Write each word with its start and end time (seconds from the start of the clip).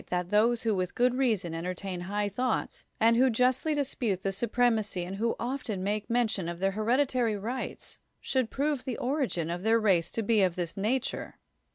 Si; 0.01 0.05
THE 0.09 0.15
WORLD'S 0.15 0.17
FAMOUS 0.23 0.33
ORATIONS 0.33 0.49
those 0.49 0.63
who 0.63 0.75
with 0.75 0.95
good 0.95 1.13
reason 1.13 1.53
entertain 1.53 1.99
high 1.99 2.27
thoughts, 2.27 2.85
and 2.99 3.15
who 3.17 3.29
justly 3.29 3.75
dispute 3.75 4.23
the 4.23 4.31
supremacy 4.31 5.03
and 5.03 5.17
who 5.17 5.35
often 5.39 5.83
make 5.83 6.09
mention 6.09 6.49
of 6.49 6.59
their 6.59 6.71
hereditary 6.71 7.37
rights, 7.37 7.99
should 8.19 8.49
prove 8.49 8.83
the 8.83 8.97
origin 8.97 9.51
of 9.51 9.61
their 9.61 9.79
race 9.79 10.09
to 10.09 10.23
be 10.23 10.41
of 10.41 10.55
this 10.55 10.75
nature. 10.75 11.37